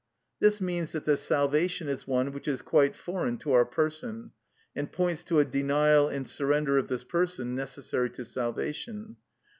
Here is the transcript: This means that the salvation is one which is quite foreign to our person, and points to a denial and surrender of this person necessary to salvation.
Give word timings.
This 0.39 0.59
means 0.59 0.93
that 0.93 1.05
the 1.05 1.15
salvation 1.15 1.87
is 1.87 2.07
one 2.07 2.31
which 2.31 2.47
is 2.47 2.63
quite 2.63 2.95
foreign 2.95 3.37
to 3.37 3.51
our 3.51 3.65
person, 3.65 4.31
and 4.75 4.91
points 4.91 5.23
to 5.25 5.37
a 5.39 5.45
denial 5.45 6.07
and 6.07 6.27
surrender 6.27 6.79
of 6.79 6.87
this 6.87 7.03
person 7.03 7.53
necessary 7.53 8.09
to 8.09 8.25
salvation. 8.25 9.17